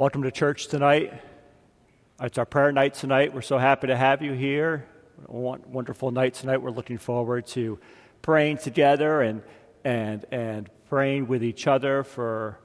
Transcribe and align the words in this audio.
Welcome 0.00 0.22
to 0.22 0.30
church 0.30 0.68
tonight. 0.68 1.12
It's 2.22 2.38
our 2.38 2.46
prayer 2.46 2.72
night 2.72 2.94
tonight. 2.94 3.34
We're 3.34 3.42
so 3.42 3.58
happy 3.58 3.88
to 3.88 3.96
have 3.98 4.22
you 4.22 4.32
here. 4.32 4.86
Wonderful 5.26 6.10
night 6.10 6.32
tonight. 6.32 6.62
We're 6.62 6.70
looking 6.70 6.96
forward 6.96 7.46
to 7.48 7.78
praying 8.22 8.56
together 8.56 9.20
and, 9.20 9.42
and, 9.84 10.24
and 10.30 10.70
praying 10.88 11.26
with 11.28 11.44
each 11.44 11.66
other 11.66 12.02
for 12.02 12.58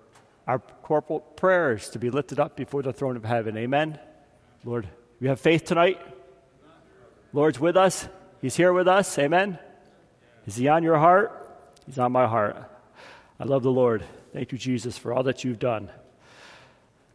our 0.48 0.60
corporate 0.60 1.36
prayers 1.36 1.90
to 1.90 2.00
be 2.00 2.10
lifted 2.10 2.40
up 2.40 2.56
before 2.56 2.81
the 2.81 2.94
throne 2.94 3.17
of 3.17 3.26
heaven. 3.26 3.58
Amen. 3.58 3.99
Lord, 4.63 4.88
we 5.20 5.28
have 5.28 5.42
faith 5.42 5.65
tonight. 5.65 5.99
Lord's 7.33 7.60
with 7.60 7.76
us. 7.76 8.08
He's 8.40 8.56
here 8.56 8.72
with 8.72 8.88
us. 8.88 9.20
Amen. 9.20 9.60
Is 10.47 10.56
he 10.56 10.70
on 10.70 10.83
your 10.83 10.99
heart? 10.99 11.67
He's 11.86 11.99
on 11.99 12.13
my 12.13 12.28
heart. 12.28 12.56
I 13.42 13.44
love 13.44 13.63
the 13.63 13.74
Lord. 13.74 14.06
Thank 14.31 14.54
you, 14.54 14.58
Jesus, 14.58 14.97
for 14.97 15.13
all 15.13 15.24
that 15.24 15.44
you've 15.44 15.60
done. 15.60 15.90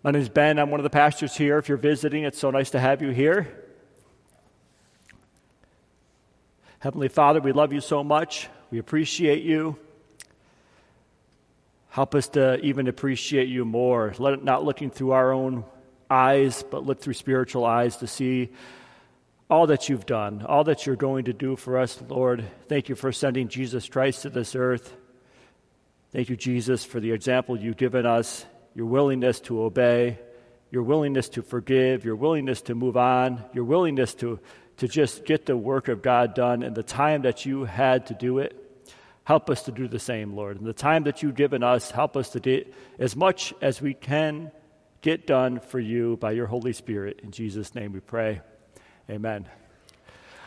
My 0.02 0.12
name 0.12 0.22
is 0.22 0.30
Ben. 0.30 0.58
I'm 0.58 0.70
one 0.70 0.80
of 0.80 0.84
the 0.84 0.88
pastors 0.88 1.36
here. 1.36 1.58
If 1.58 1.68
you're 1.68 1.76
visiting, 1.76 2.24
it's 2.24 2.38
so 2.38 2.50
nice 2.50 2.70
to 2.70 2.80
have 2.80 3.02
you 3.02 3.10
here. 3.10 3.46
Heavenly 6.78 7.08
Father, 7.08 7.38
we 7.38 7.52
love 7.52 7.74
you 7.74 7.82
so 7.82 8.02
much. 8.02 8.48
We 8.70 8.78
appreciate 8.78 9.42
you. 9.42 9.76
Help 11.90 12.14
us 12.14 12.28
to 12.28 12.58
even 12.60 12.88
appreciate 12.88 13.48
you 13.48 13.66
more. 13.66 14.14
Let 14.18 14.32
it 14.32 14.42
not 14.42 14.64
looking 14.64 14.88
through 14.88 15.10
our 15.10 15.32
own 15.32 15.64
eyes, 16.08 16.64
but 16.70 16.86
look 16.86 17.02
through 17.02 17.12
spiritual 17.12 17.66
eyes 17.66 17.98
to 17.98 18.06
see 18.06 18.48
all 19.50 19.66
that 19.66 19.90
you've 19.90 20.06
done, 20.06 20.46
all 20.46 20.64
that 20.64 20.86
you're 20.86 20.96
going 20.96 21.26
to 21.26 21.34
do 21.34 21.56
for 21.56 21.76
us, 21.76 22.00
Lord. 22.08 22.46
Thank 22.70 22.88
you 22.88 22.94
for 22.94 23.12
sending 23.12 23.48
Jesus 23.48 23.86
Christ 23.86 24.22
to 24.22 24.30
this 24.30 24.56
earth. 24.56 24.96
Thank 26.10 26.30
you, 26.30 26.36
Jesus, 26.36 26.86
for 26.86 27.00
the 27.00 27.12
example 27.12 27.60
you've 27.60 27.76
given 27.76 28.06
us 28.06 28.46
your 28.74 28.86
willingness 28.86 29.40
to 29.40 29.62
obey, 29.62 30.18
your 30.70 30.82
willingness 30.82 31.28
to 31.30 31.42
forgive, 31.42 32.04
your 32.04 32.16
willingness 32.16 32.62
to 32.62 32.74
move 32.74 32.96
on, 32.96 33.44
your 33.52 33.64
willingness 33.64 34.14
to, 34.14 34.38
to 34.76 34.88
just 34.88 35.24
get 35.24 35.46
the 35.46 35.56
work 35.56 35.88
of 35.88 36.02
God 36.02 36.34
done 36.34 36.62
in 36.62 36.74
the 36.74 36.82
time 36.82 37.22
that 37.22 37.44
you 37.44 37.64
had 37.64 38.06
to 38.06 38.14
do 38.14 38.38
it. 38.38 38.56
Help 39.24 39.50
us 39.50 39.64
to 39.64 39.72
do 39.72 39.86
the 39.86 39.98
same, 39.98 40.34
Lord. 40.34 40.58
In 40.58 40.64
the 40.64 40.72
time 40.72 41.04
that 41.04 41.22
you've 41.22 41.34
given 41.34 41.62
us, 41.62 41.90
help 41.90 42.16
us 42.16 42.30
to 42.30 42.40
do 42.40 42.64
as 42.98 43.14
much 43.14 43.52
as 43.60 43.80
we 43.80 43.94
can 43.94 44.50
get 45.02 45.26
done 45.26 45.60
for 45.60 45.78
you 45.78 46.16
by 46.16 46.32
your 46.32 46.46
Holy 46.46 46.72
Spirit. 46.72 47.20
In 47.22 47.30
Jesus' 47.30 47.74
name 47.74 47.92
we 47.92 48.00
pray. 48.00 48.40
Amen. 49.08 49.48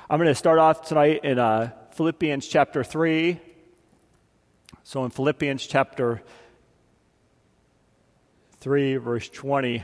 I'm 0.09 0.19
going 0.19 0.27
to 0.27 0.35
start 0.35 0.59
off 0.59 0.87
tonight 0.87 1.21
in 1.23 1.39
uh, 1.39 1.71
Philippians 1.91 2.47
chapter 2.47 2.83
3. 2.83 3.39
So, 4.83 5.05
in 5.05 5.11
Philippians 5.11 5.65
chapter 5.65 6.21
3, 8.63 8.95
verse 8.95 9.27
20, 9.27 9.83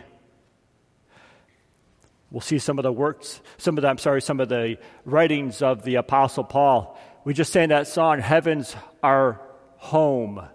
we'll 2.32 2.40
see 2.40 2.60
some 2.60 2.80
of 2.80 2.84
the 2.84 2.92
works, 2.94 3.42
some 3.58 3.78
of 3.78 3.82
the, 3.82 3.90
I'm 3.90 3.98
sorry, 3.98 4.22
some 4.22 4.40
of 4.40 4.48
the 4.48 4.78
writings 5.04 5.62
of 5.62 5.84
the 5.84 5.96
Apostle 5.96 6.46
Paul. 6.46 6.98
We 7.26 7.34
just 7.34 7.52
sang 7.52 7.70
that 7.70 7.88
song, 7.88 8.20
Heaven's 8.20 8.74
Our 9.04 9.42
Home. 9.80 10.48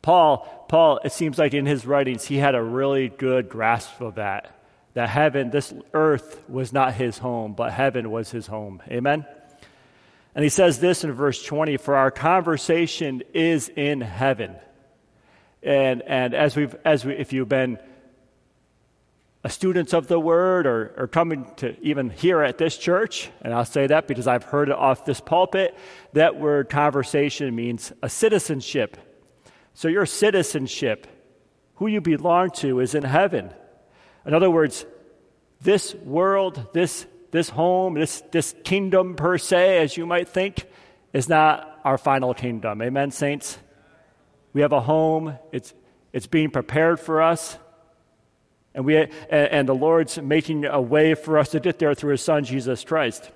Paul, 0.00 0.64
Paul, 0.70 1.00
it 1.04 1.12
seems 1.12 1.36
like 1.36 1.52
in 1.52 1.66
his 1.66 1.84
writings, 1.84 2.24
he 2.24 2.38
had 2.38 2.54
a 2.54 2.62
really 2.62 3.10
good 3.10 3.50
grasp 3.50 4.00
of 4.00 4.14
that. 4.14 4.58
That 4.94 5.10
heaven, 5.10 5.50
this 5.50 5.74
earth 5.92 6.42
was 6.48 6.72
not 6.72 6.94
his 6.94 7.18
home, 7.18 7.52
but 7.52 7.70
heaven 7.70 8.10
was 8.10 8.30
his 8.30 8.46
home. 8.46 8.80
Amen? 8.88 9.26
And 10.34 10.42
he 10.42 10.48
says 10.48 10.80
this 10.80 11.04
in 11.04 11.12
verse 11.12 11.42
20 11.42 11.76
For 11.76 11.96
our 11.96 12.10
conversation 12.10 13.22
is 13.34 13.68
in 13.68 14.00
heaven 14.00 14.56
and, 15.62 16.02
and 16.02 16.34
as 16.34 16.56
we've, 16.56 16.74
as 16.84 17.04
we, 17.04 17.14
if 17.14 17.32
you've 17.32 17.48
been 17.48 17.78
a 19.44 19.48
students 19.48 19.92
of 19.92 20.08
the 20.08 20.18
word 20.18 20.66
or, 20.66 20.94
or 20.96 21.06
coming 21.06 21.46
to 21.56 21.76
even 21.80 22.10
here 22.10 22.42
at 22.42 22.58
this 22.58 22.76
church, 22.76 23.30
and 23.40 23.54
I'll 23.54 23.64
say 23.64 23.86
that 23.86 24.06
because 24.06 24.26
I've 24.26 24.44
heard 24.44 24.68
it 24.68 24.74
off 24.74 25.04
this 25.04 25.20
pulpit, 25.20 25.76
that 26.12 26.38
word 26.38 26.68
conversation 26.68 27.54
means 27.54 27.92
a 28.02 28.08
citizenship. 28.08 28.96
So 29.74 29.88
your 29.88 30.06
citizenship, 30.06 31.06
who 31.76 31.86
you 31.86 32.00
belong 32.00 32.50
to, 32.56 32.80
is 32.80 32.94
in 32.94 33.04
heaven. 33.04 33.52
In 34.26 34.34
other 34.34 34.50
words, 34.50 34.84
this 35.60 35.94
world, 35.94 36.68
this, 36.72 37.06
this 37.30 37.48
home, 37.48 37.94
this, 37.94 38.22
this 38.32 38.54
kingdom 38.64 39.14
per 39.14 39.38
se, 39.38 39.78
as 39.78 39.96
you 39.96 40.04
might 40.04 40.28
think, 40.28 40.64
is 41.12 41.28
not 41.28 41.80
our 41.84 41.96
final 41.96 42.34
kingdom. 42.34 42.82
Amen, 42.82 43.10
saints? 43.10 43.58
We 44.58 44.62
have 44.62 44.72
a 44.72 44.80
home, 44.80 45.38
it's, 45.52 45.72
it's 46.12 46.26
being 46.26 46.50
prepared 46.50 46.98
for 46.98 47.22
us. 47.22 47.56
And, 48.74 48.84
we, 48.84 49.06
and 49.30 49.68
the 49.68 49.74
Lord's 49.74 50.20
making 50.20 50.64
a 50.64 50.80
way 50.80 51.14
for 51.14 51.38
us 51.38 51.50
to 51.50 51.60
get 51.60 51.78
there 51.78 51.94
through 51.94 52.10
His 52.10 52.22
Son, 52.22 52.42
Jesus 52.42 52.82
Christ. 52.82 53.30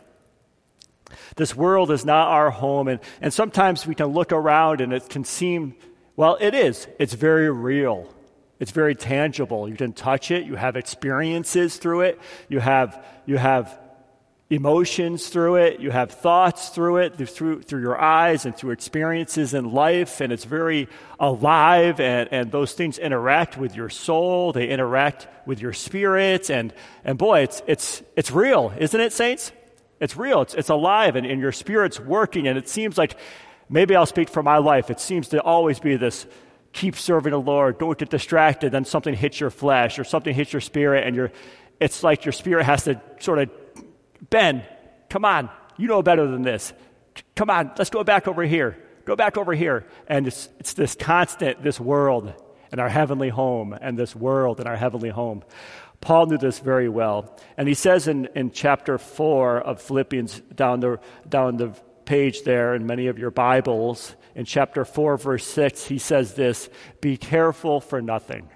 This 1.36 1.54
world 1.54 1.92
is 1.92 2.04
not 2.04 2.26
our 2.26 2.50
home, 2.50 2.88
and, 2.88 2.98
and 3.20 3.32
sometimes 3.32 3.86
we 3.86 3.94
can 3.94 4.06
look 4.06 4.32
around 4.32 4.80
and 4.80 4.92
it 4.92 5.08
can 5.08 5.22
seem, 5.22 5.76
well, 6.16 6.36
it 6.40 6.56
is. 6.56 6.88
It's 6.98 7.14
very 7.14 7.48
real. 7.48 8.12
It's 8.58 8.72
very 8.72 8.96
tangible. 8.96 9.68
You 9.68 9.76
can 9.76 9.92
touch 9.92 10.32
it. 10.32 10.44
You 10.44 10.56
have 10.56 10.74
experiences 10.74 11.76
through 11.76 12.00
it. 12.00 12.20
You 12.48 12.58
have, 12.58 13.06
you 13.26 13.36
have 13.36 13.78
emotions 14.54 15.30
through 15.30 15.56
it, 15.56 15.80
you 15.80 15.90
have 15.90 16.10
thoughts 16.10 16.68
through 16.68 16.98
it, 16.98 17.16
through, 17.16 17.62
through 17.62 17.80
your 17.80 17.98
eyes 17.98 18.44
and 18.44 18.54
through 18.54 18.70
experiences 18.70 19.54
in 19.54 19.72
life, 19.72 20.20
and 20.20 20.30
it's 20.30 20.44
very 20.44 20.88
alive, 21.18 21.98
and, 22.00 22.28
and 22.30 22.52
those 22.52 22.74
things 22.74 22.98
interact 22.98 23.56
with 23.56 23.74
your 23.74 23.88
soul, 23.88 24.52
they 24.52 24.68
interact 24.68 25.26
with 25.46 25.60
your 25.62 25.72
spirit, 25.72 26.50
and, 26.50 26.74
and 27.02 27.16
boy, 27.16 27.40
it's, 27.40 27.62
it's, 27.66 28.02
it's 28.14 28.30
real, 28.30 28.74
isn't 28.78 29.00
it, 29.00 29.14
saints? 29.14 29.52
It's 30.00 30.18
real, 30.18 30.42
it's, 30.42 30.52
it's 30.52 30.68
alive, 30.68 31.16
and, 31.16 31.24
and 31.24 31.40
your 31.40 31.52
spirit's 31.52 31.98
working, 31.98 32.46
and 32.46 32.58
it 32.58 32.68
seems 32.68 32.98
like, 32.98 33.16
maybe 33.70 33.96
I'll 33.96 34.04
speak 34.04 34.28
for 34.28 34.42
my 34.42 34.58
life, 34.58 34.90
it 34.90 35.00
seems 35.00 35.28
to 35.28 35.40
always 35.40 35.80
be 35.80 35.96
this 35.96 36.26
keep 36.74 36.96
serving 36.96 37.32
the 37.32 37.40
Lord, 37.40 37.78
don't 37.78 37.96
get 37.96 38.10
distracted, 38.10 38.70
then 38.70 38.84
something 38.84 39.14
hits 39.14 39.40
your 39.40 39.50
flesh 39.50 39.98
or 39.98 40.04
something 40.04 40.34
hits 40.34 40.52
your 40.52 40.60
spirit, 40.60 41.06
and 41.06 41.16
you're, 41.16 41.32
it's 41.80 42.02
like 42.02 42.26
your 42.26 42.32
spirit 42.32 42.64
has 42.64 42.84
to 42.84 43.00
sort 43.18 43.38
of 43.38 43.50
Ben, 44.30 44.64
come 45.08 45.24
on, 45.24 45.50
you 45.76 45.88
know 45.88 46.02
better 46.02 46.26
than 46.26 46.42
this. 46.42 46.72
Come 47.34 47.50
on, 47.50 47.72
let's 47.76 47.90
go 47.90 48.04
back 48.04 48.28
over 48.28 48.42
here. 48.42 48.78
Go 49.04 49.16
back 49.16 49.36
over 49.36 49.52
here. 49.52 49.86
And 50.06 50.26
it's, 50.26 50.48
it's 50.58 50.74
this 50.74 50.94
constant, 50.94 51.62
this 51.62 51.80
world 51.80 52.32
and 52.70 52.80
our 52.80 52.88
heavenly 52.88 53.28
home, 53.28 53.76
and 53.78 53.98
this 53.98 54.16
world 54.16 54.58
and 54.58 54.66
our 54.66 54.76
heavenly 54.76 55.10
home. 55.10 55.42
Paul 56.00 56.26
knew 56.26 56.38
this 56.38 56.58
very 56.58 56.88
well. 56.88 57.38
And 57.56 57.68
he 57.68 57.74
says 57.74 58.08
in, 58.08 58.28
in 58.34 58.50
chapter 58.50 58.96
4 58.96 59.60
of 59.60 59.82
Philippians, 59.82 60.40
down 60.54 60.80
the, 60.80 60.98
down 61.28 61.58
the 61.58 61.74
page 62.06 62.42
there 62.42 62.74
in 62.74 62.86
many 62.86 63.08
of 63.08 63.18
your 63.18 63.30
Bibles, 63.30 64.16
in 64.34 64.46
chapter 64.46 64.84
4, 64.86 65.18
verse 65.18 65.46
6, 65.46 65.84
he 65.84 65.98
says 65.98 66.34
this 66.34 66.70
Be 67.00 67.18
careful 67.18 67.80
for 67.80 68.00
nothing. 68.00 68.48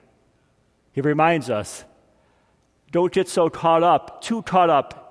He 0.92 1.02
reminds 1.02 1.50
us 1.50 1.84
don't 2.90 3.12
get 3.12 3.28
so 3.28 3.50
caught 3.50 3.82
up, 3.82 4.22
too 4.22 4.42
caught 4.42 4.70
up 4.70 5.05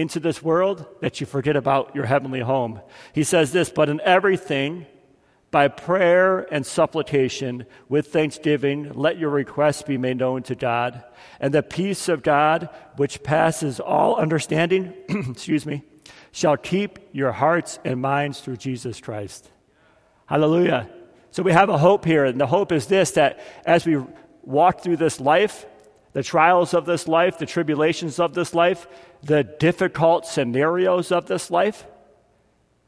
into 0.00 0.18
this 0.18 0.42
world 0.42 0.86
that 1.00 1.20
you 1.20 1.26
forget 1.26 1.56
about 1.56 1.94
your 1.94 2.06
heavenly 2.06 2.40
home. 2.40 2.80
He 3.12 3.24
says 3.24 3.52
this, 3.52 3.70
but 3.70 3.88
in 3.88 4.00
everything, 4.00 4.86
by 5.50 5.68
prayer 5.68 6.46
and 6.52 6.64
supplication 6.64 7.66
with 7.88 8.08
thanksgiving, 8.08 8.92
let 8.92 9.18
your 9.18 9.30
requests 9.30 9.82
be 9.82 9.98
made 9.98 10.18
known 10.18 10.42
to 10.44 10.54
God. 10.54 11.02
And 11.40 11.52
the 11.52 11.62
peace 11.62 12.08
of 12.08 12.22
God, 12.22 12.68
which 12.96 13.22
passes 13.22 13.80
all 13.80 14.16
understanding, 14.16 14.94
excuse 15.08 15.66
me, 15.66 15.82
shall 16.32 16.56
keep 16.56 16.98
your 17.12 17.32
hearts 17.32 17.78
and 17.84 18.00
minds 18.00 18.40
through 18.40 18.56
Jesus 18.56 19.00
Christ. 19.00 19.50
Hallelujah. 20.26 20.88
So 21.32 21.42
we 21.42 21.52
have 21.52 21.68
a 21.68 21.78
hope 21.78 22.04
here, 22.04 22.24
and 22.24 22.40
the 22.40 22.46
hope 22.46 22.72
is 22.72 22.86
this 22.86 23.12
that 23.12 23.40
as 23.66 23.84
we 23.84 24.02
walk 24.42 24.82
through 24.82 24.96
this 24.96 25.20
life, 25.20 25.66
the 26.12 26.22
trials 26.22 26.74
of 26.74 26.86
this 26.86 27.06
life, 27.06 27.38
the 27.38 27.46
tribulations 27.46 28.18
of 28.18 28.34
this 28.34 28.54
life, 28.54 28.86
the 29.22 29.44
difficult 29.44 30.26
scenarios 30.26 31.12
of 31.12 31.26
this 31.26 31.50
life. 31.50 31.86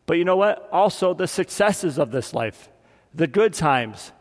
But 0.07 0.19
you 0.19 0.25
know 0.25 0.37
what? 0.37 0.69
Also, 0.73 1.15
the 1.15 1.29
successes 1.29 1.99
of 1.99 2.11
this 2.11 2.35
life, 2.35 2.69
the 3.15 3.27
good 3.27 3.55
times, 3.55 4.13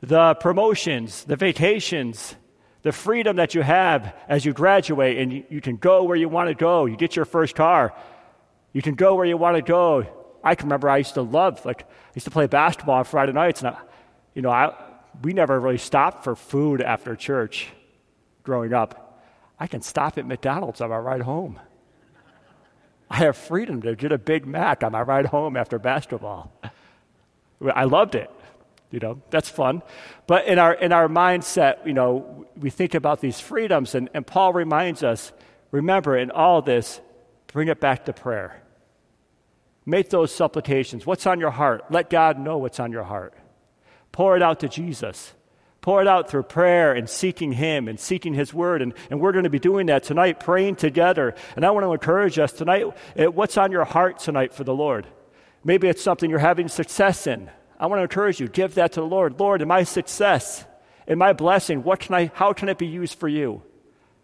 the 0.00 0.34
promotions, 0.34 1.24
the 1.24 1.36
vacations, 1.36 2.34
the 2.82 2.92
freedom 2.92 3.36
that 3.36 3.54
you 3.54 3.62
have 3.62 4.14
as 4.28 4.44
you 4.44 4.52
graduate 4.52 5.18
and 5.18 5.32
you, 5.32 5.44
you 5.48 5.60
can 5.60 5.76
go 5.76 6.04
where 6.04 6.16
you 6.16 6.28
want 6.28 6.48
to 6.48 6.54
go. 6.54 6.86
You 6.86 6.96
get 6.96 7.16
your 7.16 7.24
first 7.24 7.54
car. 7.54 7.94
You 8.72 8.82
can 8.82 8.94
go 8.94 9.14
where 9.14 9.26
you 9.26 9.36
want 9.36 9.56
to 9.56 9.62
go. 9.62 10.06
I 10.42 10.54
can 10.54 10.66
remember 10.66 10.88
I 10.88 10.98
used 10.98 11.14
to 11.14 11.22
love, 11.22 11.64
like, 11.64 11.82
I 11.82 12.12
used 12.14 12.26
to 12.26 12.30
play 12.30 12.46
basketball 12.46 12.96
on 12.96 13.04
Friday 13.04 13.32
nights, 13.32 13.60
and 13.60 13.74
I, 13.74 13.78
you 14.34 14.42
know, 14.42 14.50
I, 14.50 14.72
we 15.22 15.32
never 15.32 15.58
really 15.58 15.78
stopped 15.78 16.22
for 16.22 16.36
food 16.36 16.80
after 16.80 17.16
church 17.16 17.68
growing 18.48 18.72
up, 18.72 19.20
I 19.60 19.66
can 19.66 19.82
stop 19.82 20.16
at 20.16 20.26
McDonald's 20.26 20.80
on 20.80 20.88
my 20.88 20.96
ride 20.96 21.20
home. 21.20 21.60
I 23.10 23.16
have 23.16 23.36
freedom 23.36 23.82
to 23.82 23.94
get 23.94 24.10
a 24.10 24.16
Big 24.16 24.46
Mac 24.46 24.82
on 24.82 24.92
my 24.92 25.02
ride 25.02 25.26
home 25.26 25.54
after 25.54 25.78
basketball. 25.78 26.50
I 27.74 27.84
loved 27.84 28.14
it. 28.14 28.30
You 28.90 29.00
know, 29.00 29.20
that's 29.28 29.50
fun. 29.50 29.82
But 30.26 30.46
in 30.46 30.58
our, 30.58 30.72
in 30.72 30.92
our 30.92 31.08
mindset, 31.08 31.86
you 31.86 31.92
know, 31.92 32.46
we 32.58 32.70
think 32.70 32.94
about 32.94 33.20
these 33.20 33.38
freedoms, 33.38 33.94
and, 33.94 34.08
and 34.14 34.26
Paul 34.26 34.54
reminds 34.54 35.02
us 35.02 35.30
remember, 35.70 36.16
in 36.16 36.30
all 36.30 36.62
this, 36.62 37.02
bring 37.48 37.68
it 37.68 37.80
back 37.80 38.06
to 38.06 38.14
prayer. 38.14 38.62
Make 39.84 40.08
those 40.08 40.34
supplications. 40.34 41.04
What's 41.04 41.26
on 41.26 41.38
your 41.38 41.50
heart? 41.50 41.84
Let 41.90 42.08
God 42.08 42.38
know 42.38 42.56
what's 42.56 42.80
on 42.80 42.92
your 42.92 43.04
heart. 43.04 43.34
Pour 44.10 44.36
it 44.36 44.42
out 44.42 44.60
to 44.60 44.68
Jesus. 44.70 45.34
Pour 45.88 46.02
it 46.02 46.06
out 46.06 46.28
through 46.28 46.42
prayer 46.42 46.92
and 46.92 47.08
seeking 47.08 47.50
Him 47.50 47.88
and 47.88 47.98
seeking 47.98 48.34
His 48.34 48.52
Word. 48.52 48.82
And, 48.82 48.92
and 49.08 49.22
we're 49.22 49.32
going 49.32 49.44
to 49.44 49.48
be 49.48 49.58
doing 49.58 49.86
that 49.86 50.02
tonight, 50.02 50.38
praying 50.38 50.76
together. 50.76 51.34
And 51.56 51.64
I 51.64 51.70
want 51.70 51.84
to 51.84 51.92
encourage 51.94 52.38
us 52.38 52.52
tonight 52.52 52.84
eh, 53.16 53.24
what's 53.24 53.56
on 53.56 53.72
your 53.72 53.86
heart 53.86 54.18
tonight 54.18 54.52
for 54.52 54.64
the 54.64 54.74
Lord? 54.74 55.06
Maybe 55.64 55.88
it's 55.88 56.02
something 56.02 56.28
you're 56.28 56.40
having 56.40 56.68
success 56.68 57.26
in. 57.26 57.50
I 57.80 57.86
want 57.86 58.00
to 58.00 58.02
encourage 58.02 58.38
you, 58.38 58.48
give 58.48 58.74
that 58.74 58.92
to 58.92 59.00
the 59.00 59.06
Lord. 59.06 59.40
Lord, 59.40 59.62
in 59.62 59.68
my 59.68 59.82
success, 59.84 60.62
in 61.06 61.16
my 61.16 61.32
blessing, 61.32 61.82
what 61.82 62.00
can 62.00 62.14
I, 62.14 62.32
how 62.34 62.52
can 62.52 62.68
it 62.68 62.76
be 62.76 62.86
used 62.86 63.18
for 63.18 63.26
you? 63.26 63.62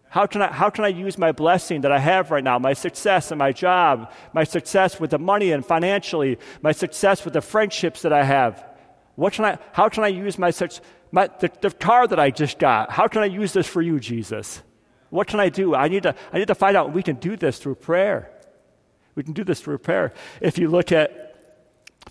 How 0.07 0.27
can, 0.27 0.43
I, 0.43 0.51
how 0.51 0.69
can 0.69 0.85
I 0.85 0.89
use 0.89 1.17
my 1.17 1.31
blessing 1.31 1.81
that 1.81 1.91
I 1.91 1.97
have 1.97 2.29
right 2.29 2.43
now, 2.43 2.59
my 2.59 2.73
success 2.73 3.31
in 3.31 3.39
my 3.39 3.51
job, 3.51 4.13
my 4.33 4.43
success 4.43 4.99
with 4.99 5.09
the 5.09 5.17
money 5.17 5.51
and 5.51 5.65
financially, 5.65 6.37
my 6.61 6.73
success 6.73 7.25
with 7.25 7.33
the 7.33 7.41
friendships 7.41 8.03
that 8.03 8.13
I 8.13 8.23
have? 8.23 8.63
What 9.15 9.33
can 9.33 9.45
I, 9.45 9.57
how 9.71 9.89
can 9.89 10.03
I 10.03 10.09
use 10.09 10.37
my, 10.37 10.51
my 11.15 11.29
the, 11.39 11.49
the 11.61 11.71
car 11.71 12.05
that 12.05 12.19
I 12.19 12.29
just 12.29 12.59
got? 12.59 12.91
How 12.91 13.07
can 13.07 13.21
I 13.23 13.27
use 13.27 13.53
this 13.53 13.65
for 13.65 13.81
you, 13.81 14.01
Jesus? 14.01 14.61
What 15.09 15.27
can 15.27 15.39
I 15.39 15.47
do? 15.47 15.73
I 15.73 15.87
need 15.87 16.03
to, 16.03 16.13
I 16.33 16.39
need 16.39 16.49
to 16.49 16.55
find 16.55 16.75
out. 16.75 16.91
We 16.91 17.03
can 17.03 17.15
do 17.15 17.37
this 17.37 17.57
through 17.57 17.75
prayer. 17.75 18.29
We 19.15 19.23
can 19.23 19.31
do 19.31 19.45
this 19.45 19.61
through 19.61 19.77
prayer. 19.77 20.13
If 20.41 20.57
you 20.57 20.67
look 20.67 20.91
at, 20.91 21.39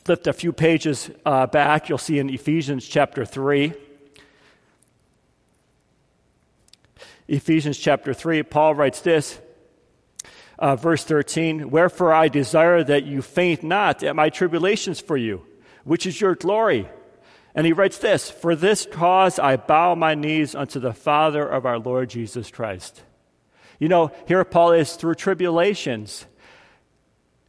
flipped 0.06 0.26
a 0.26 0.32
few 0.32 0.54
pages 0.54 1.10
uh, 1.26 1.46
back, 1.46 1.90
you'll 1.90 1.98
see 1.98 2.18
in 2.18 2.30
Ephesians 2.30 2.88
chapter 2.88 3.26
3. 3.26 3.74
Ephesians 7.28 7.76
chapter 7.76 8.14
3, 8.14 8.42
Paul 8.42 8.74
writes 8.74 9.02
this, 9.02 9.38
uh, 10.58 10.76
verse 10.76 11.04
13 11.04 11.68
Wherefore 11.68 12.14
I 12.14 12.28
desire 12.28 12.82
that 12.82 13.04
you 13.04 13.20
faint 13.20 13.62
not 13.62 14.02
at 14.02 14.16
my 14.16 14.30
tribulations 14.30 14.98
for 14.98 15.18
you, 15.18 15.44
which 15.84 16.06
is 16.06 16.22
your 16.22 16.34
glory. 16.34 16.88
And 17.54 17.66
he 17.66 17.72
writes 17.72 17.98
this 17.98 18.30
For 18.30 18.56
this 18.56 18.86
cause 18.90 19.38
I 19.38 19.56
bow 19.56 19.94
my 19.94 20.14
knees 20.14 20.54
unto 20.54 20.80
the 20.80 20.92
Father 20.92 21.46
of 21.46 21.66
our 21.66 21.78
Lord 21.78 22.10
Jesus 22.10 22.50
Christ. 22.50 23.02
You 23.78 23.88
know, 23.88 24.12
here 24.26 24.44
Paul 24.44 24.72
is 24.72 24.94
through 24.94 25.14
tribulations. 25.14 26.26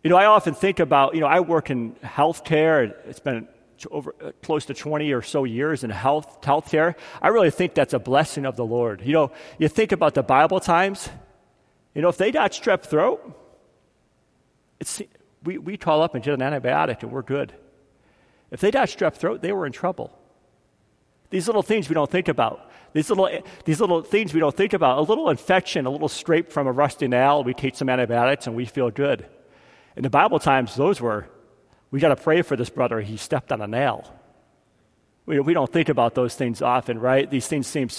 You 0.04 0.10
know, 0.10 0.18
I 0.18 0.26
often 0.26 0.54
think 0.54 0.80
about, 0.80 1.16
you 1.16 1.22
know, 1.22 1.28
I 1.28 1.40
work 1.40 1.72
in 1.72 1.94
healthcare. 2.04 2.94
It's 3.08 3.20
been 3.20 3.48
over 3.92 4.16
uh, 4.24 4.32
close 4.42 4.66
to 4.66 4.74
20 4.74 5.12
or 5.12 5.22
so 5.22 5.44
years 5.44 5.84
in 5.84 5.90
health 5.90 6.42
healthcare. 6.42 6.96
I 7.22 7.30
really 7.30 7.52
think 7.52 7.74
that's 7.74 7.94
a 7.94 8.00
blessing 8.00 8.46
of 8.46 8.56
the 8.56 8.66
Lord. 8.66 9.02
You 9.04 9.14
know, 9.14 9.32
you 9.58 9.68
think 9.68 9.92
about 9.92 10.14
the 10.14 10.24
Bible 10.24 10.60
times. 10.60 11.10
You 11.94 12.02
know, 12.02 12.10
if 12.10 12.18
they 12.18 12.32
got 12.32 12.52
strep 12.52 12.84
throat, 12.84 13.22
it's, 14.80 15.02
we, 15.44 15.58
we 15.58 15.78
call 15.78 16.02
up 16.02 16.16
and 16.16 16.24
get 16.24 16.34
an 16.34 16.42
antibiotic 16.42 17.04
and 17.04 17.12
we're 17.12 17.22
good. 17.22 17.54
If 18.52 18.62
they 18.62 18.72
got 18.72 18.88
strep 18.88 19.16
throat, 19.16 19.42
they 19.42 19.52
were 19.52 19.66
in 19.66 19.72
trouble. 19.72 20.18
These 21.30 21.48
little 21.48 21.64
things 21.64 21.90
we 21.90 21.96
don't 21.96 22.10
think 22.10 22.28
about. 22.28 22.72
These 22.94 23.10
little, 23.10 23.30
these 23.66 23.82
little 23.82 24.02
things 24.02 24.34
we 24.34 24.40
don't 24.40 24.56
think 24.56 24.74
about. 24.74 25.00
A 25.00 25.02
little 25.02 25.30
infection, 25.30 25.86
a 25.86 25.90
little 25.90 26.08
scrape 26.08 26.52
from 26.52 26.68
a 26.68 26.72
rusty 26.72 27.08
nail, 27.08 27.44
we 27.44 27.54
take 27.54 27.76
some 27.76 27.90
antibiotics 27.90 28.48
and 28.48 28.56
we 28.56 28.66
feel 28.66 28.90
good. 28.90 29.26
In 29.96 30.04
the 30.04 30.10
Bible 30.10 30.40
times, 30.40 30.76
those 30.76 31.02
were 31.02 31.28
we 31.92 32.00
got 32.00 32.10
to 32.10 32.16
pray 32.16 32.42
for 32.42 32.56
this 32.56 32.70
brother. 32.70 33.02
He 33.02 33.18
stepped 33.18 33.52
on 33.52 33.62
a 33.62 33.68
nail. 33.68 34.14
We, 35.26 35.40
we 35.40 35.54
don't 35.54 35.72
think 35.72 35.90
about 35.90 36.16
those 36.16 36.36
things 36.36 36.62
often, 36.62 37.00
right? 37.00 37.30
These 37.30 37.48
things 37.48 37.68
seem 37.68 37.90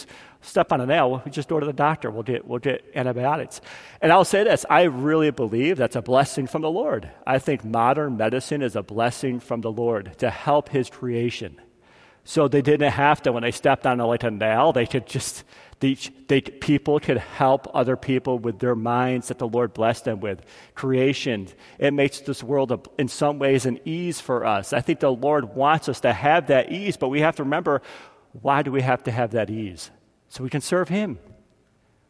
step 0.40 0.72
on 0.72 0.80
a 0.80 0.86
nail. 0.86 1.22
We 1.24 1.30
just 1.30 1.48
go 1.48 1.58
to 1.58 1.66
the 1.66 1.72
doctor. 1.72 2.10
We'll 2.10 2.22
get, 2.22 2.46
we'll 2.46 2.60
get 2.60 2.84
antibiotics. 2.94 3.60
And 4.00 4.12
I'll 4.12 4.24
say 4.24 4.44
this 4.44 4.64
I 4.70 4.82
really 4.82 5.30
believe 5.30 5.76
that's 5.76 5.96
a 5.96 6.02
blessing 6.02 6.46
from 6.46 6.62
the 6.62 6.70
Lord. 6.70 7.10
I 7.26 7.38
think 7.38 7.64
modern 7.64 8.16
medicine 8.16 8.62
is 8.62 8.76
a 8.76 8.82
blessing 8.82 9.40
from 9.40 9.60
the 9.60 9.72
Lord 9.72 10.16
to 10.18 10.30
help 10.30 10.68
his 10.68 10.88
creation. 10.88 11.60
So 12.28 12.48
they 12.48 12.60
didn't 12.60 12.90
have 12.90 13.22
to, 13.22 13.32
when 13.32 13.44
they 13.44 13.52
stepped 13.52 13.86
on 13.86 14.00
a, 14.00 14.06
like 14.06 14.24
a 14.24 14.32
nail, 14.32 14.72
they 14.72 14.84
could 14.84 15.06
just 15.06 15.44
they, 15.78 15.94
they, 16.26 16.40
people 16.40 16.98
could 16.98 17.18
help 17.18 17.68
other 17.72 17.96
people 17.96 18.38
with 18.38 18.58
their 18.58 18.74
minds 18.74 19.28
that 19.28 19.38
the 19.38 19.46
Lord 19.46 19.74
blessed 19.74 20.06
them 20.06 20.20
with. 20.20 20.40
Creation, 20.74 21.48
it 21.78 21.92
makes 21.92 22.20
this 22.20 22.42
world, 22.42 22.72
a, 22.72 22.80
in 22.98 23.08
some 23.08 23.38
ways, 23.38 23.64
an 23.64 23.78
ease 23.84 24.20
for 24.20 24.44
us. 24.44 24.72
I 24.72 24.80
think 24.80 25.00
the 25.00 25.12
Lord 25.12 25.54
wants 25.54 25.88
us 25.88 26.00
to 26.00 26.12
have 26.12 26.48
that 26.48 26.72
ease, 26.72 26.96
but 26.96 27.10
we 27.10 27.20
have 27.20 27.36
to 27.36 27.44
remember 27.44 27.82
why 28.42 28.62
do 28.62 28.72
we 28.72 28.82
have 28.82 29.04
to 29.04 29.10
have 29.10 29.32
that 29.32 29.50
ease? 29.50 29.90
So 30.28 30.42
we 30.42 30.50
can 30.50 30.62
serve 30.62 30.88
Him. 30.88 31.18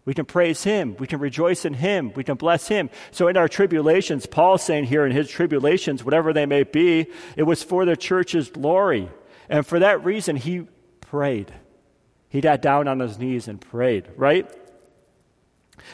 We 0.05 0.15
can 0.15 0.25
praise 0.25 0.63
Him. 0.63 0.97
We 0.99 1.09
can 1.09 1.19
rejoice 1.19 1.65
in 1.65 1.75
Him. 1.75 2.13
We 2.15 2.25
can 2.25 2.37
bless 2.37 2.69
Him. 2.69 2.89
So 3.11 3.27
in 3.27 3.37
our 3.37 3.49
tribulations, 3.49 4.27
Paul's 4.27 4.63
saying 4.63 4.85
here 4.85 5.05
in 5.05 5.13
his 5.13 5.29
tribulations, 5.29 6.05
whatever 6.05 6.33
they 6.33 6.47
may 6.47 6.63
be, 6.63 7.07
it 7.37 7.43
was 7.43 7.65
for 7.65 7.85
the 7.85 7.97
church's 7.97 8.49
glory. 8.49 9.11
And 9.49 9.67
for 9.67 9.79
that 9.79 10.05
reason, 10.05 10.37
he 10.37 10.67
prayed. 11.01 11.53
He 12.29 12.41
got 12.41 12.63
down 12.63 12.89
on 12.89 13.01
his 13.01 13.19
knees 13.19 13.49
and 13.49 13.61
prayed, 13.61 14.09
right? 14.17 14.51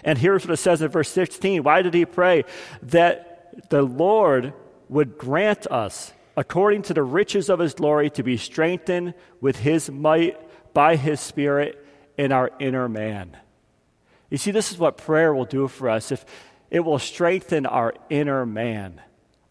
And 0.05 0.19
here's 0.19 0.45
what 0.45 0.55
it 0.55 0.59
says 0.59 0.83
in 0.83 0.89
verse 0.89 1.09
16. 1.11 1.63
Why 1.63 1.83
did 1.83 1.95
he 1.95 2.05
pray? 2.05 2.45
That 2.83 3.69
the 3.71 3.83
Lord 3.83 4.55
would 4.89 5.19
grant 5.19 5.67
us, 5.67 6.13
according 6.37 6.83
to 6.83 6.95
the 6.95 7.03
riches 7.03 7.49
of 7.49 7.59
his 7.59 7.75
glory, 7.75 8.11
to 8.11 8.23
be 8.23 8.37
strengthened 8.37 9.15
with 9.41 9.57
his 9.59 9.91
might 9.91 10.39
by 10.75 10.97
his 10.97 11.21
Spirit 11.21 11.85
in 12.17 12.33
our 12.33 12.51
inner 12.59 12.89
man. 12.89 13.37
You 14.31 14.39
see, 14.39 14.51
this 14.51 14.71
is 14.73 14.79
what 14.79 14.97
prayer 14.97 15.35
will 15.35 15.45
do 15.45 15.69
for 15.69 15.91
us. 15.91 16.11
If 16.11 16.25
it 16.71 16.81
will 16.81 16.99
strengthen 16.99 17.67
our 17.67 17.95
inner 18.09 18.47
man, 18.47 19.03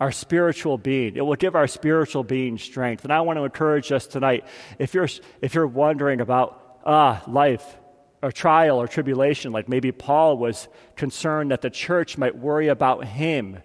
our 0.02 0.12
spiritual 0.12 0.80
being. 0.80 1.16
It 1.16 1.22
will 1.22 1.36
give 1.36 1.56
our 1.56 1.68
spiritual 1.68 2.24
being 2.24 2.58
strength. 2.58 3.04
And 3.04 3.14
I 3.14 3.22
want 3.22 3.38
to 3.38 3.44
encourage 3.44 3.92
us 3.92 4.08
tonight. 4.08 4.46
If 4.80 4.96
you're 4.96 5.08
if 5.44 5.54
you're 5.54 5.68
wondering 5.68 6.22
about 6.22 6.80
ah, 6.84 7.22
life 7.28 7.64
or 8.24 8.32
trial 8.32 8.82
or 8.82 8.88
tribulation, 8.88 9.52
like 9.52 9.70
maybe 9.70 9.92
Paul 9.92 10.40
was 10.40 10.68
concerned 10.96 11.52
that 11.52 11.62
the 11.62 11.70
church 11.70 12.18
might 12.18 12.36
worry 12.36 12.68
about 12.68 13.06
him. 13.06 13.60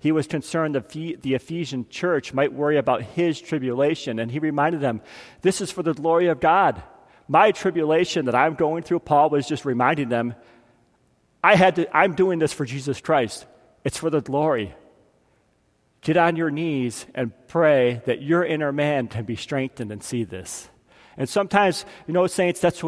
He 0.00 0.10
was 0.10 0.26
concerned 0.26 0.74
that 0.74 0.88
the 0.88 1.34
Ephesian 1.34 1.88
church 1.88 2.34
might 2.34 2.52
worry 2.52 2.78
about 2.78 3.02
his 3.02 3.40
tribulation. 3.40 4.18
And 4.18 4.28
he 4.28 4.40
reminded 4.40 4.80
them, 4.80 5.02
this 5.42 5.60
is 5.60 5.70
for 5.70 5.84
the 5.84 5.94
glory 5.94 6.26
of 6.26 6.40
God. 6.40 6.82
My 7.28 7.52
tribulation 7.52 8.24
that 8.24 8.34
I'm 8.34 8.54
going 8.54 8.82
through, 8.82 9.00
Paul 9.00 9.30
was 9.30 9.46
just 9.46 9.64
reminding 9.64 10.08
them, 10.08 10.34
I 11.44 11.54
had 11.54 11.76
to, 11.76 11.96
I'm 11.96 12.14
doing 12.14 12.40
this 12.40 12.52
for 12.52 12.64
Jesus 12.64 13.00
Christ. 13.00 13.46
It's 13.84 13.98
for 13.98 14.10
the 14.10 14.20
glory. 14.20 14.74
Get 16.06 16.16
on 16.16 16.36
your 16.36 16.52
knees 16.52 17.04
and 17.16 17.32
pray 17.48 18.00
that 18.06 18.22
your 18.22 18.44
inner 18.44 18.70
man 18.70 19.08
can 19.08 19.24
be 19.24 19.34
strengthened 19.34 19.90
and 19.90 20.00
see 20.00 20.22
this. 20.22 20.70
And 21.16 21.28
sometimes, 21.28 21.84
you 22.06 22.14
know, 22.14 22.28
saints, 22.28 22.60
that's 22.60 22.80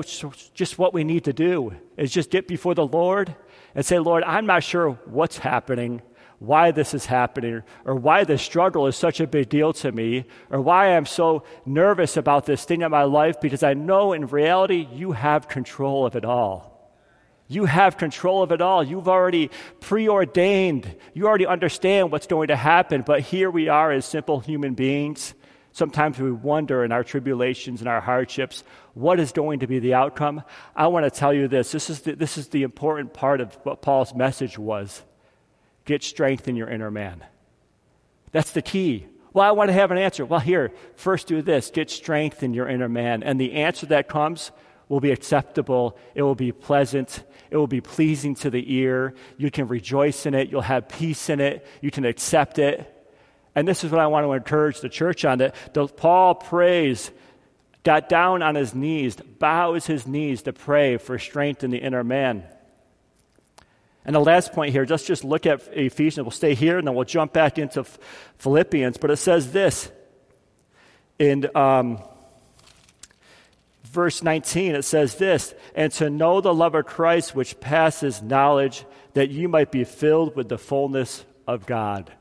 just 0.55 0.79
what 0.79 0.95
we 0.95 1.03
need 1.03 1.25
to 1.25 1.33
do 1.33 1.75
is 1.97 2.13
just 2.13 2.31
get 2.31 2.47
before 2.47 2.77
the 2.77 2.87
Lord 2.87 3.35
and 3.75 3.85
say, 3.85 3.99
Lord, 3.99 4.23
I'm 4.23 4.47
not 4.47 4.63
sure 4.63 4.91
what's 5.07 5.39
happening, 5.39 6.01
why 6.39 6.71
this 6.71 6.95
is 6.95 7.07
happening, 7.07 7.65
or 7.85 7.97
why 7.97 8.23
this 8.23 8.41
struggle 8.41 8.87
is 8.87 8.95
such 8.95 9.19
a 9.19 9.27
big 9.27 9.49
deal 9.49 9.73
to 9.73 9.91
me, 9.91 10.25
or 10.49 10.61
why 10.61 10.97
I'm 10.97 11.05
so 11.05 11.43
nervous 11.67 12.17
about 12.17 12.47
this 12.47 12.65
thing 12.65 12.83
in 12.83 12.91
my 12.93 13.03
life, 13.03 13.41
because 13.41 13.65
I 13.65 13.75
know 13.75 14.13
in 14.13 14.29
reality 14.29 14.87
you 14.93 15.11
have 15.11 15.49
control 15.49 16.07
of 16.07 16.15
it 16.15 16.25
all. 16.25 16.68
You 17.49 17.65
have 17.65 17.97
control 17.97 18.43
of 18.43 18.53
it 18.53 18.61
all. 18.61 18.85
You've 18.85 19.09
already 19.09 19.51
preordained. 19.81 20.95
You 21.15 21.27
already 21.27 21.47
understand 21.47 22.13
what's 22.13 22.27
going 22.27 22.49
to 22.49 22.57
happen. 22.57 23.03
But 23.03 23.23
here 23.23 23.51
we 23.51 23.69
are 23.69 23.91
as 23.91 24.05
simple 24.05 24.41
human 24.41 24.75
beings 24.75 25.35
Sometimes 25.79 26.19
we 26.19 26.33
wonder 26.33 26.85
in 26.85 26.91
our 26.91 27.05
tribulations 27.05 27.81
and 27.81 27.89
our 27.89 28.01
hardships, 28.01 28.65
what 28.95 29.21
is 29.21 29.31
going 29.31 29.61
to 29.61 29.69
be 29.69 29.79
the 29.79 29.95
outcome? 29.95 30.43
I 30.75 30.89
want 30.89 31.05
to 31.05 31.11
tell 31.11 31.33
you 31.33 31.47
this. 31.47 31.71
This 31.71 31.89
is 31.89 32.01
the, 32.01 32.17
this 32.17 32.37
is 32.37 32.49
the 32.49 32.65
important 32.65 33.13
part 33.13 33.41
of 33.41 33.55
what 33.63 33.81
Paul's 33.81 34.13
message 34.13 34.59
was. 34.59 35.05
Get 35.85 36.03
strength 36.03 36.49
in 36.49 36.57
your 36.57 36.69
inner 36.69 36.91
man. 36.91 37.25
That's 38.33 38.51
the 38.51 38.61
key. 38.61 39.07
Well, 39.33 39.47
I 39.47 39.53
want 39.53 39.69
to 39.69 39.75
have 39.75 39.93
an 39.93 39.99
answer. 39.99 40.25
Well, 40.25 40.41
here, 40.41 40.73
first 40.97 41.29
do 41.29 41.43
this 41.43 41.71
get 41.71 41.91
strength 41.91 42.43
in 42.43 42.55
your 42.55 42.69
inner 42.69 42.89
man. 42.89 43.23
And 43.23 43.41
the 43.41 43.53
answer 43.53 43.87
that 43.87 44.09
comes 44.09 44.51
will 44.89 45.01
be 45.01 45.11
acceptable, 45.11 45.99
it 46.15 46.23
will 46.23 46.35
be 46.35 46.53
pleasant, 46.53 47.23
it 47.51 47.57
will 47.57 47.67
be 47.67 47.81
pleasing 47.81 48.35
to 48.37 48.51
the 48.51 48.75
ear. 48.75 49.15
You 49.37 49.51
can 49.51 49.69
rejoice 49.69 50.27
in 50.27 50.35
it, 50.35 50.51
you'll 50.51 50.61
have 50.63 50.89
peace 50.89 51.29
in 51.29 51.41
it, 51.41 51.67
you 51.81 51.91
can 51.91 52.05
accept 52.05 52.59
it. 52.59 52.95
And 53.55 53.67
this 53.67 53.85
is 53.85 53.91
what 53.91 54.01
I 54.01 54.07
want 54.07 54.25
to 54.25 54.33
encourage 54.33 54.81
the 54.81 54.89
church 54.89 55.25
on 55.25 55.39
that 55.39 55.55
Paul 55.97 56.35
prays, 56.35 57.11
got 57.83 58.09
down 58.09 58.43
on 58.43 58.55
his 58.55 58.75
knees, 58.75 59.17
bows 59.17 59.87
his 59.87 60.07
knees 60.07 60.43
to 60.43 60.53
pray 60.53 60.97
for 60.97 61.19
strength 61.19 61.65
in 61.65 61.71
the 61.71 61.79
inner 61.79 62.05
man. 62.05 62.45
And 64.05 64.15
the 64.15 64.21
last 64.21 64.53
point 64.53 64.73
here, 64.73 64.87
let's 64.89 65.05
just 65.05 65.23
look 65.23 65.45
at 65.45 65.61
Ephesians. 65.73 66.25
We'll 66.25 66.31
stay 66.31 66.55
here 66.55 66.79
and 66.79 66.87
then 66.87 66.95
we'll 66.95 67.05
jump 67.05 67.33
back 67.33 67.59
into 67.59 67.85
Philippians. 68.39 68.97
But 68.97 69.11
it 69.11 69.17
says 69.17 69.53
this 69.53 69.91
in 71.19 71.55
um, 71.55 72.03
verse 73.89 74.23
19, 74.23 74.75
it 74.75 74.83
says 74.83 75.17
this 75.17 75.55
And 75.75 75.93
to 75.95 76.11
know 76.11 76.41
the 76.41 76.55
love 76.55 76.75
of 76.75 76.87
Christ, 76.87 77.35
which 77.35 77.59
passes 77.61 78.23
knowledge, 78.23 78.85
that 79.15 79.31
you 79.31 79.49
might 79.49 79.73
be 79.73 79.85
filled 79.85 80.37
with 80.37 80.49
the 80.49 80.59
fullness 80.59 81.25
of 81.47 81.67
God. 81.67 82.13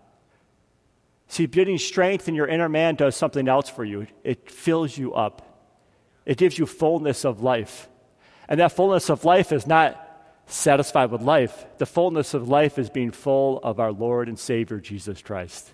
See, 1.27 1.45
getting 1.45 1.77
strength 1.77 2.27
in 2.27 2.35
your 2.35 2.47
inner 2.47 2.69
man 2.69 2.95
does 2.95 3.15
something 3.15 3.47
else 3.47 3.69
for 3.69 3.83
you. 3.83 4.07
It 4.23 4.49
fills 4.49 4.97
you 4.97 5.13
up, 5.13 5.65
it 6.25 6.37
gives 6.37 6.57
you 6.57 6.65
fullness 6.65 7.25
of 7.25 7.41
life. 7.41 7.89
And 8.49 8.59
that 8.61 8.71
fullness 8.71 9.09
of 9.09 9.25
life 9.25 9.51
is 9.51 9.67
not 9.67 10.03
satisfied 10.45 11.11
with 11.11 11.21
life. 11.21 11.65
The 11.79 11.85
fullness 11.85 12.33
of 12.33 12.47
life 12.47 12.79
is 12.79 12.89
being 12.89 13.11
full 13.11 13.59
of 13.61 13.79
our 13.79 13.91
Lord 13.91 14.29
and 14.29 14.39
Savior, 14.39 14.79
Jesus 14.79 15.21
Christ. 15.21 15.73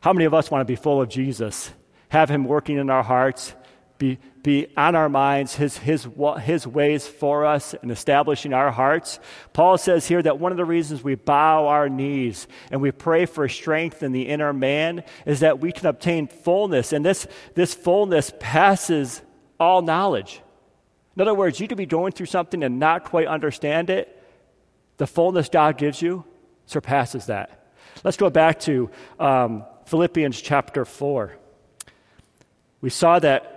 How 0.00 0.12
many 0.12 0.24
of 0.24 0.34
us 0.34 0.50
want 0.50 0.60
to 0.60 0.64
be 0.64 0.76
full 0.76 1.02
of 1.02 1.08
Jesus? 1.08 1.72
Have 2.10 2.30
Him 2.30 2.44
working 2.44 2.78
in 2.78 2.90
our 2.90 3.02
hearts, 3.02 3.54
be, 3.98 4.18
be 4.42 4.66
on 4.76 4.94
our 4.94 5.08
minds, 5.08 5.54
his, 5.54 5.78
his, 5.78 6.06
his 6.42 6.66
ways 6.66 7.06
for 7.06 7.46
us 7.46 7.74
and 7.74 7.90
establishing 7.90 8.52
our 8.52 8.70
hearts. 8.70 9.18
Paul 9.52 9.78
says 9.78 10.06
here 10.06 10.22
that 10.22 10.38
one 10.38 10.52
of 10.52 10.58
the 10.58 10.64
reasons 10.64 11.02
we 11.02 11.14
bow 11.14 11.68
our 11.68 11.88
knees 11.88 12.46
and 12.70 12.80
we 12.80 12.92
pray 12.92 13.26
for 13.26 13.48
strength 13.48 14.02
in 14.02 14.12
the 14.12 14.28
inner 14.28 14.52
man 14.52 15.04
is 15.24 15.40
that 15.40 15.60
we 15.60 15.72
can 15.72 15.86
obtain 15.86 16.28
fullness. 16.28 16.92
And 16.92 17.04
this, 17.04 17.26
this 17.54 17.74
fullness 17.74 18.32
passes 18.38 19.22
all 19.58 19.82
knowledge. 19.82 20.40
In 21.16 21.22
other 21.22 21.34
words, 21.34 21.58
you 21.58 21.66
could 21.66 21.78
be 21.78 21.86
going 21.86 22.12
through 22.12 22.26
something 22.26 22.62
and 22.62 22.78
not 22.78 23.04
quite 23.04 23.26
understand 23.26 23.88
it. 23.88 24.12
The 24.98 25.06
fullness 25.06 25.48
God 25.48 25.78
gives 25.78 26.00
you 26.00 26.24
surpasses 26.66 27.26
that. 27.26 27.72
Let's 28.04 28.16
go 28.16 28.28
back 28.28 28.60
to 28.60 28.90
um, 29.18 29.64
Philippians 29.86 30.40
chapter 30.40 30.84
4. 30.84 31.36
We 32.80 32.90
saw 32.90 33.18
that 33.20 33.55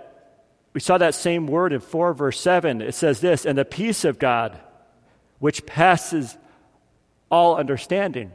we 0.72 0.80
saw 0.80 0.98
that 0.98 1.14
same 1.14 1.46
word 1.46 1.72
in 1.72 1.80
4 1.80 2.14
verse 2.14 2.40
7. 2.40 2.80
It 2.80 2.94
says 2.94 3.20
this, 3.20 3.44
and 3.44 3.58
the 3.58 3.64
peace 3.64 4.04
of 4.04 4.18
God, 4.18 4.58
which 5.38 5.66
passes 5.66 6.36
all 7.30 7.56
understanding. 7.56 8.32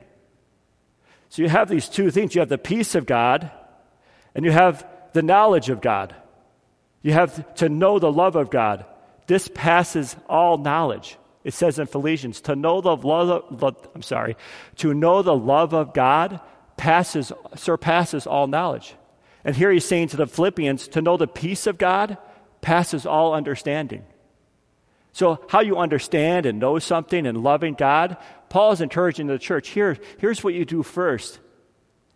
So 1.29 1.41
you 1.41 1.49
have 1.49 1.69
these 1.69 1.89
two 1.89 2.11
things. 2.11 2.35
You 2.35 2.39
have 2.39 2.49
the 2.49 2.57
peace 2.57 2.95
of 2.95 3.05
God, 3.05 3.51
and 4.33 4.45
you 4.45 4.51
have 4.51 4.85
the 5.13 5.21
knowledge 5.21 5.69
of 5.69 5.81
God. 5.81 6.15
You 7.01 7.13
have 7.13 7.55
to 7.55 7.69
know 7.69 7.99
the 7.99 8.11
love 8.11 8.35
of 8.35 8.49
God. 8.49 8.85
This 9.27 9.49
passes 9.53 10.15
all 10.27 10.57
knowledge. 10.57 11.17
It 11.43 11.53
says 11.53 11.77
in 11.77 11.87
Philippians, 11.87 12.41
to 12.41 12.55
know 12.55 12.81
the 12.81 12.95
love, 12.95 13.85
I'm 13.93 14.01
sorry, 14.01 14.35
to 14.77 14.93
know 14.93 15.21
the 15.21 15.35
love 15.35 15.73
of 15.73 15.93
God 15.93 16.39
passes, 16.75 17.31
surpasses 17.55 18.25
all 18.25 18.47
knowledge. 18.47 18.95
And 19.45 19.55
here 19.55 19.71
he's 19.71 19.85
saying 19.85 20.09
to 20.09 20.17
the 20.17 20.27
Philippians 20.27 20.87
to 20.89 21.01
know 21.01 21.15
the 21.15 21.27
peace 21.27 21.67
of 21.67 21.77
God 21.77 22.17
passes 22.61 23.05
all 23.05 23.33
understanding. 23.35 24.03
So, 25.13 25.45
how 25.47 25.61
you 25.61 25.77
understand 25.77 26.45
and 26.45 26.59
know 26.59 26.77
something 26.79 27.25
and 27.25 27.41
loving 27.41 27.75
God, 27.75 28.17
Paul 28.49 28.73
is 28.73 28.81
encouraging 28.81 29.27
the 29.27 29.39
church 29.39 29.69
here, 29.69 29.97
here's 30.17 30.43
what 30.43 30.55
you 30.55 30.65
do 30.65 30.83
first 30.83 31.39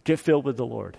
get 0.04 0.20
filled 0.20 0.44
with 0.44 0.58
the 0.58 0.66
Lord. 0.66 0.98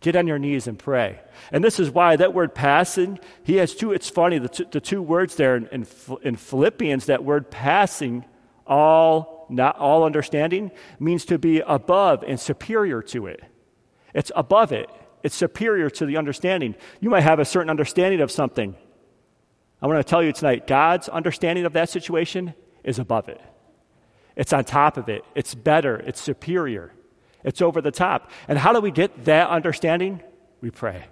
Get 0.00 0.16
on 0.16 0.26
your 0.26 0.38
knees 0.38 0.66
and 0.66 0.78
pray. 0.78 1.20
And 1.50 1.64
this 1.64 1.80
is 1.80 1.90
why 1.90 2.16
that 2.16 2.32
word 2.32 2.54
passing, 2.54 3.18
he 3.42 3.56
has 3.56 3.74
two, 3.74 3.92
it's 3.92 4.08
funny, 4.08 4.38
the, 4.38 4.48
two, 4.48 4.66
the 4.70 4.80
two 4.80 5.02
words 5.02 5.36
there 5.36 5.56
in, 5.56 5.66
in, 5.68 5.86
in 6.22 6.36
Philippians, 6.36 7.06
that 7.06 7.24
word 7.24 7.50
passing, 7.50 8.24
all, 8.66 9.46
not 9.48 9.78
all 9.78 10.04
understanding, 10.04 10.70
means 11.00 11.24
to 11.24 11.38
be 11.38 11.60
above 11.60 12.22
and 12.22 12.38
superior 12.38 13.02
to 13.02 13.26
it. 13.26 13.42
It's 14.14 14.30
above 14.36 14.72
it. 14.72 14.90
It's 15.24 15.34
superior 15.34 15.88
to 15.88 16.06
the 16.06 16.18
understanding. 16.18 16.76
You 17.00 17.08
might 17.08 17.22
have 17.22 17.40
a 17.40 17.46
certain 17.46 17.70
understanding 17.70 18.20
of 18.20 18.30
something. 18.30 18.76
I 19.80 19.86
want 19.86 19.98
to 19.98 20.08
tell 20.08 20.22
you 20.22 20.32
tonight 20.32 20.66
God's 20.66 21.08
understanding 21.08 21.64
of 21.64 21.72
that 21.72 21.88
situation 21.88 22.52
is 22.84 22.98
above 22.98 23.30
it. 23.30 23.40
It's 24.36 24.52
on 24.52 24.64
top 24.64 24.98
of 24.98 25.08
it. 25.08 25.24
It's 25.34 25.54
better. 25.54 25.96
It's 25.96 26.20
superior. 26.20 26.92
It's 27.42 27.62
over 27.62 27.80
the 27.80 27.90
top. 27.90 28.30
And 28.48 28.58
how 28.58 28.74
do 28.74 28.80
we 28.80 28.90
get 28.90 29.24
that 29.24 29.48
understanding? 29.48 30.22
We 30.60 30.70
pray. 30.70 31.06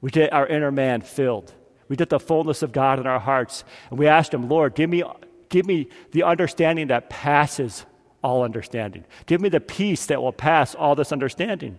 We 0.00 0.10
get 0.10 0.32
our 0.32 0.46
inner 0.46 0.72
man 0.72 1.02
filled. 1.02 1.52
We 1.88 1.96
get 1.96 2.08
the 2.08 2.20
fullness 2.20 2.62
of 2.62 2.72
God 2.72 2.98
in 2.98 3.06
our 3.06 3.20
hearts. 3.20 3.64
And 3.90 3.98
we 3.98 4.06
ask 4.06 4.32
Him, 4.32 4.48
Lord, 4.48 4.74
give 4.74 4.88
me, 4.88 5.02
give 5.50 5.66
me 5.66 5.88
the 6.12 6.22
understanding 6.22 6.86
that 6.86 7.10
passes 7.10 7.84
all 8.22 8.44
understanding. 8.44 9.04
Give 9.26 9.42
me 9.42 9.50
the 9.50 9.60
peace 9.60 10.06
that 10.06 10.22
will 10.22 10.32
pass 10.32 10.74
all 10.74 10.94
this 10.94 11.12
understanding. 11.12 11.78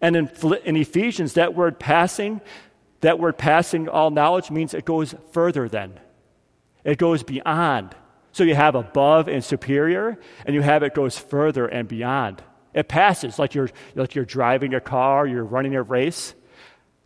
And 0.00 0.16
in, 0.16 0.30
in 0.64 0.76
Ephesians, 0.76 1.34
that 1.34 1.54
word 1.54 1.78
passing, 1.78 2.40
that 3.00 3.18
word 3.18 3.38
passing 3.38 3.88
all 3.88 4.10
knowledge 4.10 4.50
means 4.50 4.74
it 4.74 4.84
goes 4.84 5.14
further 5.32 5.68
than. 5.68 5.98
It 6.84 6.98
goes 6.98 7.22
beyond. 7.22 7.94
So 8.32 8.44
you 8.44 8.54
have 8.54 8.74
above 8.74 9.28
and 9.28 9.42
superior, 9.42 10.18
and 10.44 10.54
you 10.54 10.60
have 10.60 10.82
it 10.82 10.94
goes 10.94 11.18
further 11.18 11.66
and 11.66 11.88
beyond. 11.88 12.42
It 12.74 12.88
passes 12.88 13.38
like 13.38 13.54
you're, 13.54 13.70
like 13.94 14.14
you're 14.14 14.26
driving 14.26 14.74
a 14.74 14.80
car, 14.80 15.26
you're 15.26 15.44
running 15.44 15.74
a 15.74 15.82
race. 15.82 16.34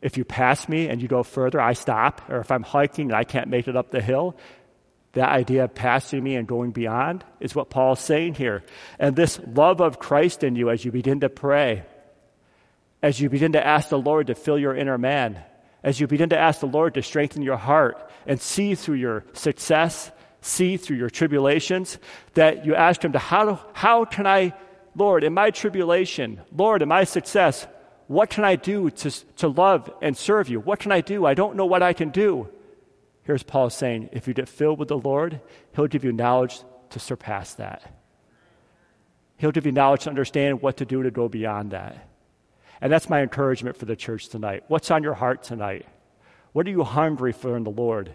If 0.03 0.17
you 0.17 0.25
pass 0.25 0.69
me 0.69 0.89
and 0.89 1.01
you 1.01 1.07
go 1.07 1.23
further, 1.23 1.61
I 1.61 1.75
stop. 1.75 2.23
Or 2.29 2.41
if 2.41 2.51
I'm 2.51 2.65
hiking 2.65 3.11
and 3.11 3.17
I 3.17 3.23
can't 3.23 3.49
make 3.49 3.69
it 3.69 3.77
up 3.77 3.91
the 3.91 4.01
hill, 4.01 4.37
that 5.13 5.29
idea 5.29 5.65
of 5.65 5.75
passing 5.75 6.23
me 6.23 6.37
and 6.37 6.47
going 6.47 6.73
beyond 6.73 7.25
is 7.39 7.55
what 7.55 7.71
Paul's 7.71 8.01
saying 8.01 8.35
here. 8.35 8.65
And 8.99 9.15
this 9.15 9.41
love 9.47 9.81
of 9.81 9.99
Christ 9.99 10.43
in 10.43 10.57
you 10.57 10.71
as 10.71 10.85
you 10.85 10.91
begin 10.91 11.21
to 11.21 11.29
pray, 11.29 11.85
as 13.03 13.21
you 13.21 13.29
begin 13.31 13.53
to 13.53 13.67
ask 13.67 13.89
the 13.89 13.99
Lord 13.99 14.27
to 14.27 14.35
fill 14.35 14.59
your 14.59 14.75
inner 14.75 14.99
man, 14.99 15.43
as 15.83 16.01
you 16.01 16.07
begin 16.07 16.29
to 16.31 16.39
ask 16.39 16.61
the 16.61 16.67
Lord 16.67 16.95
to 16.95 17.03
strengthen 17.03 17.43
your 17.43 17.57
heart 17.57 18.11
and 18.27 18.41
see 18.41 18.75
through 18.75 18.97
your 18.97 19.25
success, 19.33 20.11
see 20.43 20.77
through 20.77 20.97
your 20.97 21.11
tribulations, 21.11 21.99
that 22.35 22.67
you 22.67 22.75
ask 22.75 23.03
Him 23.03 23.13
to, 23.13 23.19
how, 23.19 23.61
how 23.73 24.05
can 24.05 24.27
I, 24.27 24.53
Lord, 24.95 25.25
in 25.25 25.33
my 25.33 25.51
tribulation, 25.51 26.41
Lord, 26.55 26.83
in 26.83 26.89
my 26.89 27.05
success, 27.05 27.67
what 28.07 28.29
can 28.29 28.45
I 28.45 28.57
do 28.57 28.91
to, 28.91 29.11
to 29.37 29.49
love 29.49 29.91
and 30.03 30.17
serve 30.17 30.49
you? 30.49 30.61
What 30.61 30.81
can 30.81 30.93
I 30.93 31.01
do? 31.01 31.25
I 31.25 31.35
don't 31.35 31.57
know 31.57 31.67
what 31.67 31.83
I 31.83 31.93
can 31.93 32.11
do. 32.11 32.49
Here's 33.23 33.43
Paul 33.43 33.71
saying, 33.71 34.11
if 34.13 34.27
you 34.27 34.35
get 34.35 34.49
filled 34.49 34.79
with 34.79 34.89
the 34.89 34.99
Lord, 34.99 35.41
He'll 35.75 35.87
give 35.87 36.05
you 36.05 36.13
knowledge 36.13 36.61
to 36.91 36.99
surpass 36.99 37.55
that. 37.55 37.95
He'll 39.37 39.53
give 39.53 39.65
you 39.65 39.73
knowledge 39.73 40.03
to 40.03 40.11
understand 40.11 40.61
what 40.61 40.79
to 40.79 40.85
do 40.85 41.03
to 41.03 41.11
go 41.11 41.29
beyond 41.29 41.71
that. 41.71 42.10
And 42.81 42.93
that's 42.93 43.11
my 43.11 43.23
encouragement 43.23 43.77
for 43.77 43.85
the 43.85 43.97
church 43.97 44.29
tonight. 44.29 44.65
What's 44.69 44.91
on 44.91 45.03
your 45.03 45.15
heart 45.15 45.43
tonight? 45.43 45.87
What 46.53 46.67
are 46.67 46.71
you 46.71 46.83
hungry 46.83 47.33
for 47.33 47.57
in 47.57 47.65
the 47.65 47.71
Lord? 47.71 48.15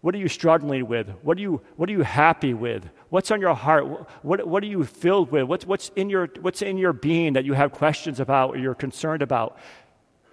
What 0.00 0.14
are 0.14 0.18
you 0.18 0.28
struggling 0.28 0.86
with? 0.86 1.10
What 1.22 1.36
are 1.36 1.42
you, 1.42 1.60
what 1.76 1.88
are 1.90 1.92
you 1.92 2.02
happy 2.02 2.54
with? 2.54 2.88
What's 3.10 3.30
on 3.30 3.40
your 3.40 3.54
heart? 3.54 4.08
What, 4.22 4.46
what 4.46 4.62
are 4.62 4.66
you 4.66 4.84
filled 4.84 5.30
with? 5.30 5.44
What's, 5.44 5.66
what's, 5.66 5.90
in 5.94 6.08
your, 6.08 6.28
what's 6.40 6.62
in 6.62 6.78
your 6.78 6.94
being 6.94 7.34
that 7.34 7.44
you 7.44 7.52
have 7.52 7.72
questions 7.72 8.18
about 8.18 8.54
or 8.54 8.58
you're 8.58 8.74
concerned 8.74 9.20
about? 9.20 9.58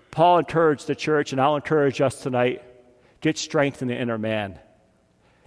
Paul 0.09 0.39
encouraged 0.39 0.87
the 0.87 0.95
church, 0.95 1.33
and 1.33 1.41
I'll 1.41 1.57
encourage 1.57 2.01
us 2.01 2.21
tonight 2.21 2.63
get 3.19 3.37
strength 3.37 3.81
in 3.81 3.87
the 3.87 3.95
inner 3.95 4.17
man. 4.17 4.57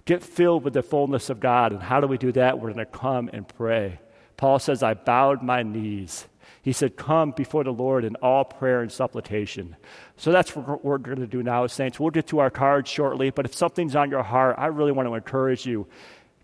Get 0.05 0.21
filled 0.23 0.63
with 0.63 0.73
the 0.73 0.83
fullness 0.83 1.29
of 1.29 1.39
God. 1.39 1.71
And 1.71 1.81
how 1.81 1.99
do 1.99 2.07
we 2.07 2.17
do 2.17 2.31
that? 2.33 2.59
We're 2.59 2.73
going 2.73 2.85
to 2.85 2.91
come 2.91 3.29
and 3.31 3.47
pray. 3.47 3.99
Paul 4.35 4.59
says, 4.59 4.83
I 4.83 4.93
bowed 4.93 5.41
my 5.41 5.63
knees 5.63 6.27
he 6.61 6.73
said, 6.73 6.95
Come 6.95 7.31
before 7.31 7.63
the 7.63 7.71
Lord 7.71 8.05
in 8.05 8.15
all 8.17 8.45
prayer 8.45 8.81
and 8.81 8.91
supplication. 8.91 9.75
So 10.17 10.31
that's 10.31 10.55
what 10.55 10.85
we're 10.85 10.99
going 10.99 11.19
to 11.19 11.27
do 11.27 11.41
now, 11.41 11.65
Saints. 11.67 11.99
We'll 11.99 12.11
get 12.11 12.27
to 12.27 12.39
our 12.39 12.51
cards 12.51 12.89
shortly, 12.89 13.31
but 13.31 13.45
if 13.45 13.55
something's 13.55 13.95
on 13.95 14.11
your 14.11 14.23
heart, 14.23 14.55
I 14.57 14.67
really 14.67 14.91
want 14.91 15.09
to 15.09 15.15
encourage 15.15 15.65
you. 15.65 15.87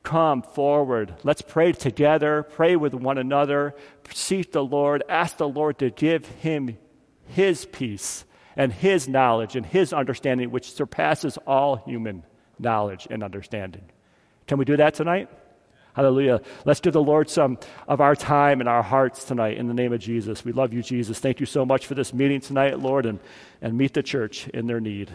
Come 0.04 0.42
forward. 0.42 1.16
Let's 1.24 1.42
pray 1.42 1.74
together, 1.74 2.44
pray 2.44 2.76
with 2.76 2.94
one 2.94 3.18
another, 3.18 3.76
seek 4.12 4.54
the 4.54 4.64
Lord, 4.64 5.04
ask 5.10 5.38
the 5.38 5.48
Lord 5.48 5.78
to 5.80 5.90
give 5.90 6.26
him 6.26 6.78
his 7.28 7.66
peace 7.66 8.24
and 8.56 8.72
his 8.72 9.08
knowledge 9.08 9.56
and 9.56 9.66
his 9.66 9.94
understanding, 9.94 10.50
which 10.50 10.72
surpasses 10.72 11.38
all 11.46 11.76
human 11.76 12.24
knowledge 12.58 13.08
and 13.12 13.22
understanding. 13.22 13.84
Can 14.48 14.58
we 14.58 14.66
do 14.66 14.78
that 14.78 14.94
tonight? 14.94 15.30
Hallelujah. 15.98 16.42
Let's 16.64 16.80
give 16.80 16.94
the 16.94 17.02
Lord 17.02 17.28
some 17.28 17.58
of 17.88 18.02
our 18.02 18.16
time 18.16 18.60
and 18.60 18.70
our 18.70 18.84
hearts 18.84 19.26
tonight 19.26 19.58
in 19.58 19.68
the 19.68 19.74
name 19.74 19.94
of 19.94 20.00
Jesus. 20.00 20.46
We 20.46 20.52
love 20.52 20.72
you, 20.72 20.84
Jesus. 20.84 21.18
Thank 21.18 21.40
you 21.40 21.48
so 21.48 21.66
much 21.66 21.88
for 21.88 21.96
this 21.96 22.14
meeting 22.14 22.40
tonight, 22.40 22.78
Lord, 22.78 23.08
and, 23.08 23.18
and 23.64 23.76
meet 23.76 23.96
the 23.96 24.04
church 24.04 24.48
in 24.50 24.68
their 24.68 24.80
need. 24.80 25.10